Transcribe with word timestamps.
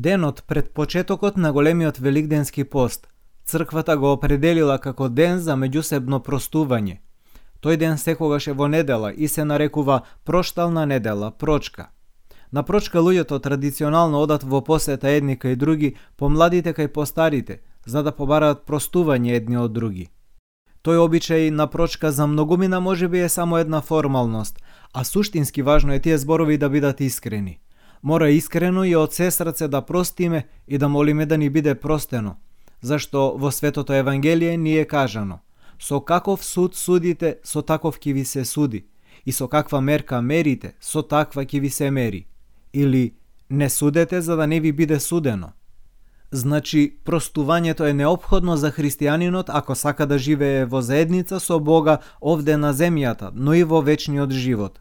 Денот 0.00 0.44
пред 0.46 0.70
почетокот 0.70 1.36
на 1.36 1.52
големиот 1.52 1.98
великденски 1.98 2.64
пост, 2.64 3.08
црквата 3.44 3.96
го 3.96 4.12
определила 4.12 4.78
како 4.78 5.08
ден 5.08 5.38
за 5.38 5.56
меѓусебно 5.60 6.22
простување. 6.24 6.94
Тој 7.60 7.76
ден 7.76 7.98
секогаш 7.98 8.46
е 8.48 8.54
во 8.56 8.68
недела 8.68 9.12
и 9.12 9.28
се 9.28 9.44
нарекува 9.44 10.00
проштална 10.24 10.86
недела, 10.86 11.30
прочка. 11.30 11.90
На 12.52 12.62
прочка 12.62 12.98
луѓето 12.98 13.42
традиционално 13.42 14.22
одат 14.22 14.42
во 14.42 14.64
посета 14.64 15.10
едни 15.10 15.36
кај 15.36 15.56
други, 15.56 15.94
помладите 16.16 16.72
кај 16.72 16.88
постарите, 16.88 17.60
за 17.86 18.02
да 18.02 18.16
побараат 18.16 18.64
простување 18.64 19.36
едни 19.36 19.60
од 19.60 19.72
други. 19.72 20.08
Тој 20.82 20.96
обичај 20.96 21.50
на 21.50 21.66
прочка 21.66 22.12
за 22.12 22.26
многумина 22.26 22.80
може 22.80 23.08
би 23.08 23.20
е 23.20 23.28
само 23.28 23.58
една 23.58 23.80
формалност, 23.80 24.64
а 24.94 25.04
суштински 25.04 25.62
важно 25.62 25.92
е 25.92 26.00
тие 26.00 26.18
зборови 26.18 26.56
да 26.58 26.70
бидат 26.70 27.00
искрени– 27.00 27.60
Мора 28.02 28.30
искрено 28.30 28.84
и 28.84 28.96
од 28.96 29.12
се 29.12 29.30
срце 29.30 29.68
да 29.68 29.82
простиме 29.82 30.46
и 30.68 30.78
да 30.78 30.88
молиме 30.88 31.26
да 31.26 31.38
ни 31.38 31.50
биде 31.50 31.74
простено, 31.74 32.36
зашто 32.82 33.36
во 33.38 33.50
Светото 33.50 33.92
Евангелие 33.92 34.56
ни 34.56 34.78
е 34.78 34.84
кажано 34.84 35.40
Со 35.80 36.00
каков 36.00 36.44
суд 36.44 36.76
судите, 36.76 37.38
со 37.44 37.62
таков 37.62 37.98
ќе 37.98 38.12
ви 38.12 38.24
се 38.24 38.44
суди, 38.44 38.84
и 39.26 39.32
со 39.32 39.48
каква 39.48 39.80
мерка 39.80 40.20
мерите, 40.22 40.74
со 40.80 41.02
таква 41.02 41.44
ќе 41.44 41.60
ви 41.60 41.70
се 41.70 41.90
мери. 41.90 42.26
Или 42.72 43.14
не 43.50 43.70
судете 43.70 44.20
за 44.20 44.36
да 44.36 44.46
не 44.46 44.60
ви 44.60 44.72
биде 44.72 45.00
судено. 45.00 45.52
Значи, 46.32 46.98
простувањето 47.04 47.88
е 47.88 47.92
необходно 47.92 48.56
за 48.56 48.70
христијанинот 48.70 49.48
ако 49.48 49.74
сака 49.74 50.06
да 50.06 50.18
живее 50.18 50.64
во 50.64 50.82
заедница 50.82 51.40
со 51.40 51.58
Бога 51.58 51.98
овде 52.20 52.56
на 52.56 52.74
земјата, 52.74 53.30
но 53.34 53.54
и 53.54 53.64
во 53.64 53.80
вечниот 53.80 54.30
живот. 54.30 54.80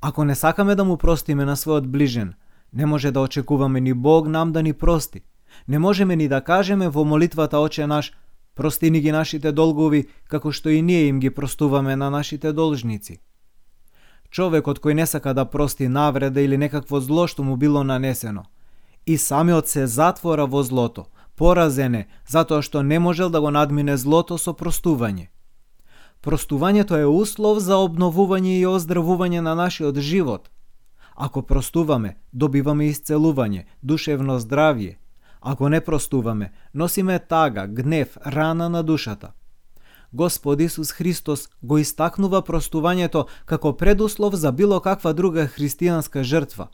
Ако 0.00 0.24
не 0.24 0.34
сакаме 0.34 0.74
да 0.74 0.84
му 0.84 0.96
простиме 0.96 1.44
на 1.44 1.56
својот 1.56 1.86
ближен, 1.86 2.34
Не 2.76 2.86
може 2.86 3.10
да 3.10 3.20
очекуваме 3.20 3.80
ни 3.80 3.94
Бог 3.94 4.28
нам 4.28 4.52
да 4.52 4.62
ни 4.62 4.72
прости. 4.72 5.20
Не 5.68 5.78
можеме 5.78 6.16
ни 6.16 6.28
да 6.28 6.40
кажеме 6.40 6.88
во 6.88 7.04
молитвата 7.04 7.58
Оче 7.58 7.86
наш, 7.86 8.12
прости 8.54 8.90
ни 8.90 9.00
ги 9.00 9.12
нашите 9.12 9.52
долгови, 9.52 10.04
како 10.28 10.52
што 10.52 10.68
и 10.68 10.82
ние 10.82 11.06
им 11.08 11.20
ги 11.20 11.30
простуваме 11.30 11.96
на 11.96 12.10
нашите 12.10 12.52
должници. 12.52 13.20
Човекот 14.30 14.80
кој 14.84 14.92
не 14.92 15.06
сака 15.06 15.32
да 15.34 15.44
прости 15.44 15.88
навреда 15.88 16.40
или 16.40 16.56
некакво 16.56 17.00
зло 17.00 17.24
што 17.26 17.42
му 17.42 17.56
било 17.56 17.84
нанесено, 17.84 18.44
и 19.06 19.16
самиот 19.16 19.68
се 19.68 19.86
затвора 19.86 20.44
во 20.46 20.62
злото, 20.62 21.06
поразене 21.36 22.06
затоа 22.28 22.60
што 22.60 22.82
не 22.82 22.98
можел 22.98 23.30
да 23.30 23.40
го 23.40 23.50
надмине 23.50 23.96
злото 23.96 24.36
со 24.36 24.52
простување. 24.52 25.32
Простувањето 26.20 27.00
е 27.00 27.08
услов 27.08 27.58
за 27.58 27.80
обновување 27.80 28.60
и 28.60 28.66
оздравување 28.66 29.40
на 29.40 29.54
нашиот 29.54 29.96
живот– 29.96 30.50
Ако 31.16 31.42
простуваме, 31.42 32.16
добиваме 32.32 32.90
исцелување, 32.92 33.64
душевно 33.82 34.38
здравје. 34.40 34.96
Ако 35.40 35.68
не 35.68 35.80
простуваме, 35.80 36.52
носиме 36.74 37.18
тага, 37.18 37.66
гнев, 37.66 38.16
рана 38.26 38.68
на 38.68 38.82
душата. 38.82 39.32
Господ 40.12 40.60
Исус 40.60 40.92
Христос 40.92 41.48
го 41.62 41.78
истакнува 41.78 42.42
простувањето 42.42 43.26
како 43.44 43.72
предуслов 43.76 44.34
за 44.34 44.52
било 44.52 44.80
каква 44.80 45.12
друга 45.12 45.48
христијанска 45.48 46.22
жртва. 46.22 46.68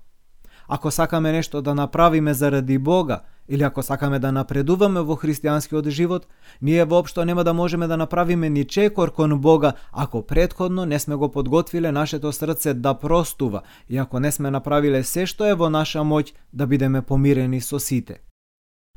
Ако 0.68 0.90
сакаме 0.90 1.32
нешто 1.32 1.62
да 1.62 1.74
направиме 1.74 2.34
заради 2.34 2.78
Бога, 2.78 3.20
или 3.48 3.62
ако 3.62 3.82
сакаме 3.82 4.18
да 4.18 4.32
напредуваме 4.32 5.00
во 5.02 5.16
христијанскиот 5.16 5.88
живот, 5.88 6.26
ние 6.62 6.84
воопшто 6.84 7.24
нема 7.24 7.44
да 7.44 7.54
можеме 7.54 7.86
да 7.86 7.96
направиме 7.96 8.48
ни 8.50 8.64
чекор 8.64 9.12
кон 9.12 9.40
Бога 9.40 9.72
ако 9.92 10.26
предходно 10.26 10.86
не 10.86 10.98
сме 10.98 11.14
го 11.14 11.28
подготвиле 11.28 11.92
нашето 11.92 12.32
срце 12.32 12.74
да 12.74 12.94
простува 12.94 13.62
и 13.88 13.98
ако 13.98 14.20
не 14.20 14.32
сме 14.32 14.50
направиле 14.50 15.04
се 15.04 15.26
што 15.26 15.44
е 15.44 15.54
во 15.54 15.68
наша 15.68 16.00
моќ 16.00 16.32
да 16.52 16.66
бидеме 16.66 17.02
помирени 17.02 17.60
со 17.60 17.78
сите. 17.78 18.20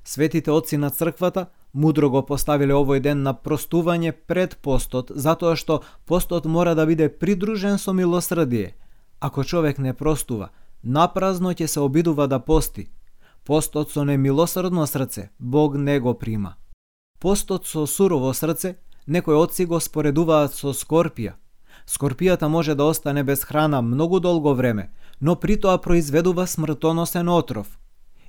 Светите 0.06 0.52
отци 0.52 0.78
на 0.78 0.90
црквата 0.90 1.48
мудро 1.74 2.10
го 2.10 2.22
поставиле 2.26 2.74
овој 2.74 3.02
ден 3.02 3.24
на 3.24 3.34
простување 3.34 4.12
пред 4.12 4.58
постот, 4.62 5.12
затоа 5.16 5.56
што 5.56 5.82
постот 6.06 6.46
мора 6.46 6.76
да 6.76 6.86
биде 6.86 7.10
придружен 7.10 7.78
со 7.78 7.94
милосрдие. 7.94 8.76
Ако 9.20 9.44
човек 9.44 9.80
не 9.80 9.94
простува, 9.94 10.50
напразно 10.86 11.52
ќе 11.52 11.66
се 11.66 11.80
обидува 11.80 12.28
да 12.28 12.40
пости, 12.40 12.88
Постот 13.46 13.92
со 13.92 14.04
немилосрдно 14.04 14.88
срце 14.88 15.30
Бог 15.40 15.76
не 15.78 16.00
го 16.00 16.14
прима. 16.18 16.56
Постот 17.20 17.68
со 17.68 17.86
сурово 17.86 18.32
срце 18.34 18.72
некој 19.08 19.38
отци 19.38 19.66
го 19.70 19.80
споредуваат 19.80 20.58
со 20.58 20.74
скорпија. 20.74 21.36
Скорпијата 21.86 22.50
може 22.50 22.74
да 22.76 22.90
остане 22.90 23.24
без 23.24 23.44
храна 23.44 23.82
многу 23.82 24.20
долго 24.20 24.56
време, 24.56 24.90
но 25.22 25.36
при 25.36 25.62
тоа 25.62 25.78
произведува 25.78 26.48
смртоносен 26.48 27.30
отров. 27.30 27.78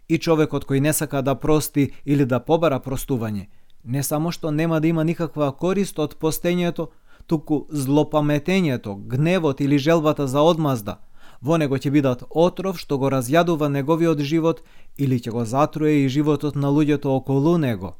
И 0.09 0.19
човекот 0.19 0.69
кој 0.69 0.81
не 0.81 0.93
сака 0.93 1.23
да 1.23 1.35
прости 1.35 1.93
или 2.05 2.25
да 2.25 2.41
побара 2.41 2.81
простување, 2.81 3.49
не 3.85 4.03
само 4.03 4.33
што 4.33 4.51
нема 4.51 4.81
да 4.81 4.89
има 4.89 5.05
никаква 5.05 5.53
корист 5.53 5.99
од 5.99 6.21
постењето, 6.21 6.89
туку 7.27 7.67
злопаметењето, 7.73 9.01
гневот 9.09 9.61
или 9.61 9.79
желбата 9.79 10.27
за 10.27 10.41
одмазда– 10.41 11.01
Во 11.47 11.59
него 11.63 11.79
ќе 11.79 11.91
бидат 11.95 12.23
отров 12.43 12.79
што 12.83 12.97
го 12.99 13.11
разјадува 13.13 13.69
неговиот 13.71 14.21
живот 14.31 14.63
или 14.99 15.19
ќе 15.23 15.31
го 15.31 15.45
затруе 15.47 15.93
и 16.03 16.09
животот 16.11 16.57
на 16.57 16.73
луѓето 16.75 17.07
околу 17.07 17.55
него. 17.59 17.95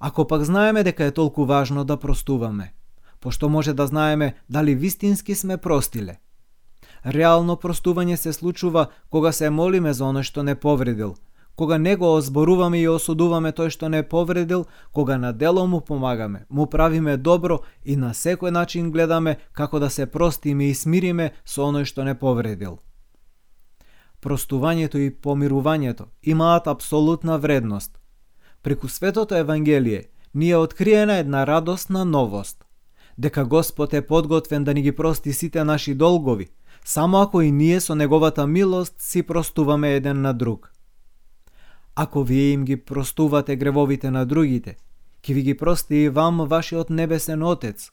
Ако 0.00 0.26
пак 0.26 0.44
знаеме 0.48 0.82
дека 0.82 1.04
е 1.04 1.16
толку 1.18 1.44
важно 1.44 1.84
да 1.84 1.96
простуваме, 1.96 2.72
пошто 3.20 3.48
може 3.48 3.74
да 3.74 3.86
знаеме 3.86 4.34
дали 4.48 4.74
вистински 4.74 5.34
сме 5.34 5.56
простиле. 5.56 6.16
Реално 7.06 7.56
простување 7.56 8.16
се 8.16 8.32
случува 8.32 8.86
кога 9.10 9.32
се 9.32 9.50
молиме 9.50 9.92
за 9.92 10.04
оно 10.04 10.22
што 10.22 10.42
не 10.42 10.54
повредил– 10.54 11.14
кога 11.56 11.78
не 11.78 11.96
го 11.96 12.16
озборуваме 12.16 12.80
и 12.80 12.88
осудуваме 12.88 13.52
тој 13.52 13.70
што 13.70 13.88
не 13.88 14.02
повредил, 14.02 14.64
кога 14.92 15.18
на 15.18 15.32
дело 15.32 15.66
му 15.66 15.80
помагаме, 15.80 16.44
му 16.50 16.66
правиме 16.66 17.16
добро 17.16 17.60
и 17.84 17.96
на 17.96 18.14
секој 18.14 18.50
начин 18.50 18.90
гледаме 18.90 19.36
како 19.52 19.78
да 19.78 19.90
се 19.90 20.06
простиме 20.06 20.70
и 20.70 20.74
смириме 20.74 21.32
со 21.44 21.62
оној 21.62 21.84
што 21.84 22.04
не 22.04 22.14
повредил. 22.14 22.78
Простувањето 24.22 24.98
и 24.98 25.10
помирувањето 25.10 26.04
имаат 26.22 26.66
апсолутна 26.66 27.38
вредност. 27.38 27.98
Преку 28.62 28.88
светото 28.88 29.34
Евангелие 29.34 30.04
ние 30.34 30.56
откриена 30.56 31.16
една 31.16 31.46
радосна 31.46 32.04
новост, 32.04 32.64
дека 33.18 33.44
Господ 33.44 33.94
е 33.94 34.06
подготвен 34.06 34.64
да 34.64 34.74
ни 34.74 34.82
ги 34.82 34.92
прости 34.92 35.32
сите 35.32 35.64
наши 35.64 35.94
долгови, 35.94 36.48
само 36.84 37.20
ако 37.20 37.42
и 37.42 37.52
ние 37.52 37.80
со 37.80 37.94
неговата 37.94 38.46
милост 38.46 38.94
си 38.98 39.22
простуваме 39.22 39.94
еден 39.94 40.20
на 40.20 40.34
друг. 40.34 40.72
Ако 41.94 42.24
вие 42.24 42.50
им 42.50 42.64
ги 42.64 42.76
простувате 42.76 43.56
гревовите 43.56 44.10
на 44.10 44.24
другите, 44.26 44.76
ќе 45.22 45.34
ви 45.34 45.42
ги 45.42 45.54
прости 45.54 45.96
и 45.96 46.08
вам 46.08 46.46
вашиот 46.48 46.90
небесен 46.90 47.42
Отец. 47.42 47.90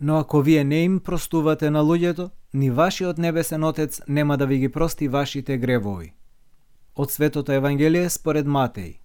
Но 0.00 0.18
ако 0.18 0.40
вие 0.42 0.64
не 0.64 0.84
им 0.84 1.00
простувате 1.00 1.70
на 1.70 1.82
луѓето, 1.82 2.30
ни 2.54 2.70
вашиот 2.70 3.18
небесен 3.18 3.64
Отец 3.64 4.00
нема 4.08 4.36
да 4.36 4.46
ви 4.46 4.58
ги 4.58 4.68
прости 4.68 5.08
вашите 5.08 5.58
гревови. 5.58 6.14
Од 6.96 7.10
Светото 7.10 7.52
Евангелие 7.52 8.10
според 8.10 8.46
Матеј. 8.46 8.98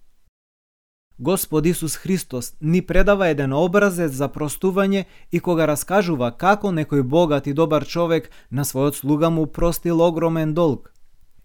Господ 1.18 1.66
Исус 1.66 1.96
Христос 1.96 2.54
ни 2.60 2.82
предава 2.82 3.28
еден 3.28 3.52
образец 3.52 4.12
за 4.12 4.28
простување 4.28 5.04
и 5.32 5.40
кога 5.40 5.66
раскажува 5.70 6.32
како 6.36 6.72
некој 6.74 7.02
богат 7.02 7.46
и 7.46 7.54
добар 7.54 7.86
човек 7.86 8.30
на 8.50 8.64
својот 8.64 8.98
слуга 8.98 9.30
му 9.30 9.46
простил 9.46 10.02
огромен 10.02 10.54
долг. 10.54 10.90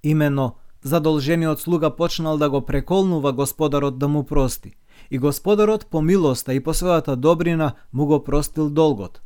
Имено, 0.04 0.56
задолжениот 0.84 1.62
слуга 1.62 1.90
почнал 1.90 2.38
да 2.38 2.50
го 2.50 2.62
преколнува 2.62 3.34
господарот 3.34 3.98
да 3.98 4.08
му 4.08 4.24
прости. 4.24 4.74
И 5.10 5.18
господарот 5.18 5.86
по 5.86 6.02
милоста 6.02 6.54
и 6.54 6.60
по 6.60 6.74
својата 6.74 7.16
добрина 7.16 7.74
му 7.94 8.06
го 8.06 8.24
простил 8.24 8.70
долгот. 8.70 9.22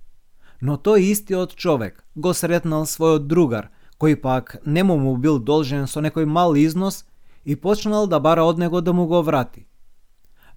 Но 0.61 0.77
тој 0.77 1.11
истиот 1.11 1.55
човек 1.55 2.05
го 2.15 2.33
сретнал 2.33 2.85
својот 2.85 3.27
другар, 3.27 3.69
кој 3.99 4.21
пак 4.21 4.57
нему 4.65 4.97
му 4.97 5.17
бил 5.17 5.39
должен 5.39 5.87
со 5.87 5.99
некој 5.99 6.25
мал 6.25 6.55
износ 6.55 7.05
и 7.45 7.55
почнал 7.55 8.07
да 8.07 8.19
бара 8.19 8.43
од 8.43 8.57
него 8.57 8.81
да 8.81 8.93
му 8.93 9.07
го 9.07 9.23
врати. 9.23 9.67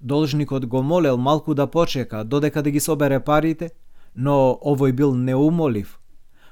Должникот 0.00 0.66
го 0.66 0.82
молел 0.82 1.16
малку 1.16 1.54
да 1.54 1.66
почека 1.66 2.24
додека 2.24 2.62
да 2.62 2.70
ги 2.70 2.80
собере 2.80 3.20
парите, 3.20 3.70
но 4.14 4.58
овој 4.62 4.92
бил 4.92 5.14
неумолив. 5.14 5.98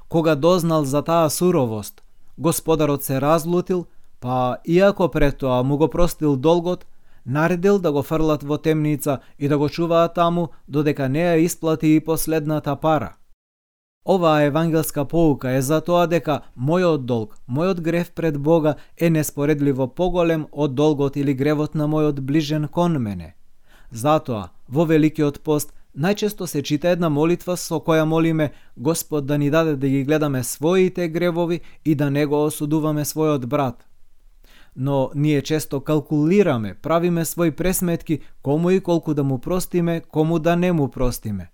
Кога 0.09 0.35
дознал 0.35 0.85
за 0.85 1.03
таа 1.03 1.31
суровост, 1.31 2.03
господарот 2.39 3.05
се 3.05 3.21
разлутил 3.21 3.87
па 4.25 4.57
иако 4.65 5.09
пред 5.09 5.37
тоа 5.39 5.63
му 5.63 5.77
го 5.77 5.89
простил 5.89 6.37
долгот, 6.37 6.87
наредил 7.27 7.79
да 7.79 7.93
го 7.93 8.03
фрлат 8.03 8.43
во 8.43 8.57
темница 8.59 9.19
и 9.39 9.49
да 9.49 9.59
го 9.59 9.69
чуваат 9.69 10.15
таму 10.15 10.49
додека 10.69 11.09
не 11.09 11.21
ја 11.21 11.45
исплати 11.45 11.93
и 11.97 12.01
последната 12.01 12.77
пара. 12.77 13.17
Оваа 14.09 14.47
евангелска 14.49 15.05
поука 15.05 15.51
е 15.51 15.61
за 15.61 15.81
тоа 15.81 16.07
дека 16.07 16.41
мојот 16.57 17.05
долг, 17.05 17.37
мојот 17.49 17.81
грев 17.81 18.13
пред 18.15 18.39
Бога 18.39 18.75
е 18.97 19.11
неспоредливо 19.11 19.89
поголем 19.89 20.49
од 20.53 20.75
долгот 20.75 21.17
или 21.17 21.35
гревот 21.35 21.75
на 21.75 21.85
мојот 21.85 22.21
ближен 22.21 22.69
кон 22.69 22.97
мене. 22.97 23.35
Затоа, 23.93 24.49
во 24.69 24.85
Великиот 24.85 25.41
пост, 25.45 25.75
најчесто 25.97 26.47
се 26.47 26.63
чита 26.63 26.97
една 26.97 27.09
молитва 27.09 27.57
со 27.57 27.77
која 27.77 28.05
молиме 28.05 28.53
Господ 28.77 29.27
да 29.27 29.39
ни 29.39 29.51
даде 29.51 29.77
да 29.77 29.89
ги 29.89 30.05
гледаме 30.05 30.43
своите 30.43 31.09
гревови 31.09 31.61
и 31.85 31.95
да 31.95 32.11
не 32.11 32.27
го 32.27 32.45
осудуваме 32.45 33.05
својот 33.05 33.47
брат– 33.47 33.85
но 34.77 35.11
ние 35.15 35.43
често 35.43 35.81
калкулираме, 35.81 36.75
правиме 36.75 37.25
своји 37.25 37.51
пресметки 37.51 38.21
кому 38.43 38.71
и 38.71 38.81
колку 38.81 39.15
да 39.15 39.25
му 39.25 39.39
простиме, 39.39 40.01
кому 40.01 40.39
да 40.39 40.57
не 40.57 40.73
му 40.73 40.89
простиме. 40.89 41.51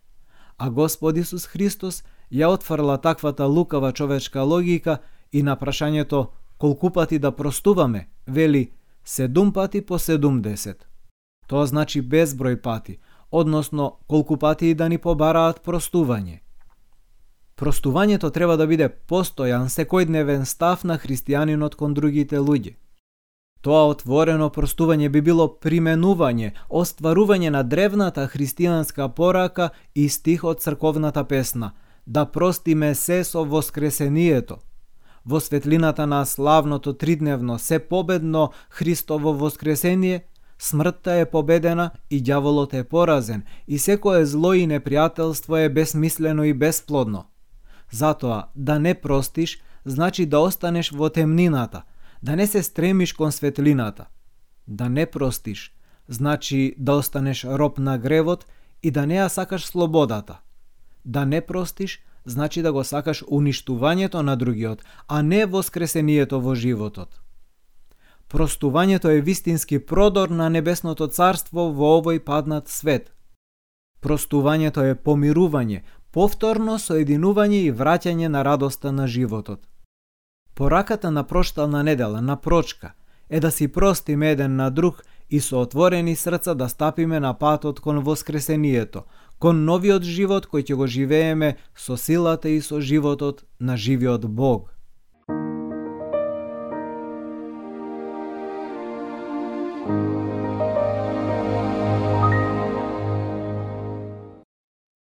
А 0.59 0.71
Господ 0.71 1.17
Исус 1.17 1.47
Христос 1.47 2.05
ја 2.33 2.47
отфрла 2.47 2.99
таквата 2.99 3.45
лукава 3.45 3.93
човечка 3.93 4.43
логика 4.43 4.99
и 5.33 5.43
на 5.43 5.57
прашањето 5.57 6.27
колку 6.59 6.91
пати 6.91 7.19
да 7.19 7.33
простуваме, 7.33 8.09
вели 8.27 8.73
седум 9.05 9.53
пати 9.53 9.81
по 9.81 9.99
седумдесет. 9.99 10.87
Тоа 11.49 11.67
значи 11.67 12.03
безброј 12.03 12.61
пати, 12.61 12.99
односно 13.33 13.99
колку 14.09 14.37
пати 14.37 14.67
и 14.67 14.75
да 14.75 14.89
ни 14.89 14.99
побараат 14.99 15.65
простување. 15.65 16.41
Простувањето 17.57 18.31
треба 18.33 18.57
да 18.57 18.67
биде 18.67 18.89
постојан 18.89 19.69
секојдневен 19.69 20.45
став 20.45 20.85
на 20.85 20.99
христијанинот 20.99 21.75
кон 21.77 21.95
другите 21.95 22.39
луѓе. 22.39 22.77
Тоа 23.61 23.91
отворено 23.93 24.49
простување 24.49 25.09
би 25.09 25.21
било 25.21 25.47
применување, 25.63 26.53
остварување 26.69 27.51
на 27.51 27.63
древната 27.63 28.29
христијанска 28.29 29.09
порака 29.09 29.71
и 29.95 30.09
стих 30.09 30.45
од 30.45 30.61
црковната 30.61 31.25
песна 31.25 31.73
да 32.07 32.25
простиме 32.25 32.95
се 32.95 33.25
со 33.25 33.45
воскресението. 33.45 34.59
Во 35.25 35.41
светлината 35.41 36.07
на 36.07 36.25
славното 36.27 36.93
тридневно 36.93 37.59
се 37.59 37.79
победно 37.79 38.51
Христово 38.71 39.35
воскресение, 39.35 40.25
смртта 40.59 41.13
е 41.21 41.25
победена 41.25 41.91
и 42.11 42.23
дјаволот 42.23 42.75
е 42.75 42.85
поразен 42.85 43.43
и 43.69 43.79
секое 43.79 44.25
зло 44.27 44.53
и 44.55 44.67
непријателство 44.67 45.57
е 45.57 45.69
безмислено 45.69 46.45
и 46.45 46.55
бесплодно. 46.55 47.25
Затоа, 47.93 48.49
да 48.57 48.79
не 48.79 48.95
простиш, 48.95 49.63
значи 49.85 50.27
да 50.27 50.39
останеш 50.39 50.91
во 50.91 51.11
темнината, 51.11 51.83
да 52.23 52.37
не 52.37 52.47
се 52.47 52.63
стремиш 52.63 53.13
кон 53.13 53.33
светлината. 53.33 54.07
Да 54.67 54.89
не 54.89 55.07
простиш, 55.07 55.75
значи 56.09 56.75
да 56.79 56.93
останеш 56.93 57.45
роб 57.45 57.79
на 57.79 57.99
гревот 57.99 58.47
и 58.83 58.91
да 58.91 59.07
не 59.07 59.17
ја 59.19 59.29
сакаш 59.29 59.67
слободата. 59.67 60.41
Да 61.05 61.25
не 61.25 61.41
простиш, 61.41 62.01
значи 62.25 62.63
да 62.63 62.73
го 62.73 62.85
сакаш 62.85 63.23
уништувањето 63.23 64.23
на 64.23 64.37
другиот, 64.37 64.85
а 65.09 65.23
не 65.23 65.47
воскресението 65.47 66.41
во 66.41 66.55
животот. 66.55 67.21
Простувањето 68.29 69.11
е 69.11 69.21
вистински 69.21 69.79
продор 69.79 70.29
на 70.29 70.51
небесното 70.51 71.07
царство 71.07 71.73
во 71.73 71.99
овој 72.01 72.21
паднат 72.21 72.69
свет. 72.69 73.13
Простувањето 74.03 74.85
е 74.91 74.95
помирување, 74.95 75.83
повторно 76.13 76.79
соединување 76.79 77.65
и 77.67 77.73
враќање 77.73 78.29
на 78.29 78.45
радоста 78.45 78.93
на 78.93 79.07
животот. 79.07 79.67
Пораката 80.61 81.11
на 81.11 81.25
проштална 81.25 81.85
недела, 81.85 82.21
на 82.23 82.37
прочка, 82.37 82.93
е 83.31 83.41
да 83.41 83.51
си 83.51 83.69
простиме 83.69 84.31
еден 84.31 84.57
на 84.57 84.71
друг 84.71 85.03
и 85.31 85.41
со 85.41 85.61
отворени 85.61 86.17
срца 86.17 86.55
да 86.55 86.69
стапиме 86.69 87.21
на 87.21 87.35
патот 87.35 87.81
кон 87.81 87.99
воскресението, 87.99 89.03
кон 89.39 89.65
новиот 89.65 90.05
живот 90.05 90.45
кој 90.53 90.61
ќе 90.69 90.75
го 90.77 90.87
живееме 90.87 91.57
со 91.73 91.97
силата 91.97 92.53
и 92.53 92.61
со 92.61 92.81
животот 92.81 93.45
на 93.61 93.77
живиот 93.77 94.29
Бог. 94.29 94.69